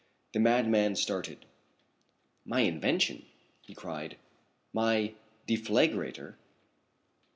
[0.33, 1.45] The madman started.
[2.43, 3.23] "My invention?"
[3.61, 4.17] he cried.
[4.73, 5.13] "My
[5.47, 6.37] deflagrator?"